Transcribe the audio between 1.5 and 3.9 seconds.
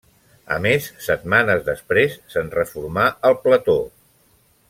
després, se'n reformà el plató.